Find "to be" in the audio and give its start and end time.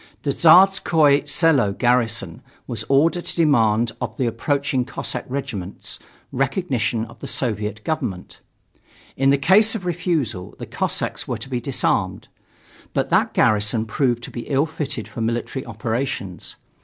11.37-11.61, 14.23-14.47